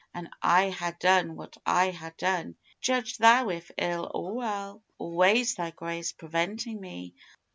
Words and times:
An' 0.15 0.31
I 0.41 0.71
ha' 0.71 0.97
done 0.99 1.35
what 1.35 1.57
I 1.63 1.91
ha' 1.91 2.09
done 2.17 2.55
judge 2.81 3.19
Thou 3.19 3.49
if 3.49 3.69
ill 3.77 4.09
or 4.15 4.33
well 4.33 4.81
Always 4.97 5.53
Thy 5.53 5.69
Grace 5.69 6.11
preventin' 6.11 6.79
me.... 6.81 7.13